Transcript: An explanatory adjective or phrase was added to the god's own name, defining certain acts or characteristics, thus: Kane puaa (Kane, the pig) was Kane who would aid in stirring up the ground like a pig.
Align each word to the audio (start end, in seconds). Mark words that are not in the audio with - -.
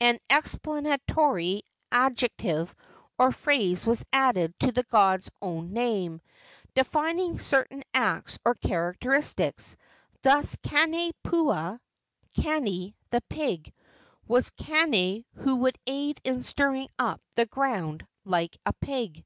An 0.00 0.16
explanatory 0.30 1.64
adjective 1.90 2.72
or 3.18 3.32
phrase 3.32 3.84
was 3.84 4.04
added 4.12 4.54
to 4.60 4.70
the 4.70 4.84
god's 4.84 5.28
own 5.40 5.72
name, 5.72 6.20
defining 6.76 7.40
certain 7.40 7.82
acts 7.92 8.38
or 8.44 8.54
characteristics, 8.54 9.76
thus: 10.22 10.54
Kane 10.62 11.10
puaa 11.24 11.80
(Kane, 12.32 12.94
the 13.10 13.22
pig) 13.22 13.72
was 14.24 14.50
Kane 14.50 15.24
who 15.34 15.56
would 15.56 15.76
aid 15.88 16.20
in 16.22 16.44
stirring 16.44 16.88
up 16.96 17.20
the 17.34 17.46
ground 17.46 18.06
like 18.24 18.56
a 18.64 18.72
pig. 18.74 19.24